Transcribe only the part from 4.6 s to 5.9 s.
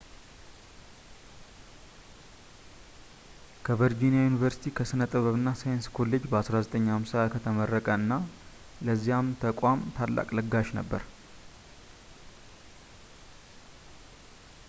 ከሥነ ጥበብ እና ሳይንስ